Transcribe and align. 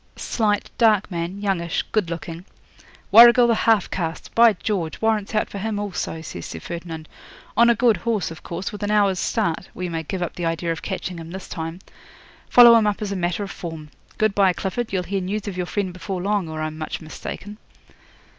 '"Slight, 0.15 0.71
dark 0.79 1.11
man, 1.11 1.39
youngish, 1.41 1.83
good 1.91 2.09
looking." 2.09 2.43
'"Warrigal 3.11 3.45
the 3.45 3.53
half 3.53 3.87
caste! 3.91 4.33
By 4.33 4.53
George! 4.53 4.99
warrants 4.99 5.35
out 5.35 5.47
for 5.47 5.59
him 5.59 5.77
also," 5.77 6.21
says 6.21 6.47
Sir 6.47 6.59
Ferdinand. 6.59 7.07
"On 7.55 7.69
a 7.69 7.75
good 7.75 7.97
horse, 7.97 8.31
of 8.31 8.41
course, 8.41 8.71
with 8.71 8.81
an 8.81 8.89
hour's 8.89 9.19
start. 9.19 9.69
We 9.75 9.89
may 9.89 10.01
give 10.01 10.23
up 10.23 10.33
the 10.33 10.45
idea 10.47 10.71
of 10.71 10.81
catching 10.81 11.19
him 11.19 11.29
this 11.29 11.47
time. 11.47 11.81
Follow 12.49 12.73
him 12.73 12.87
up 12.87 12.99
as 13.03 13.11
a 13.11 13.15
matter 13.15 13.43
of 13.43 13.51
form. 13.51 13.89
Good 14.17 14.33
bye, 14.33 14.53
Clifford. 14.53 14.91
You'll 14.91 15.03
hear 15.03 15.21
news 15.21 15.47
of 15.47 15.55
your 15.55 15.67
friend 15.67 15.93
before 15.93 16.19
long, 16.19 16.49
or 16.49 16.63
I'm 16.63 16.79
much 16.79 16.99
mistaken." 16.99 17.59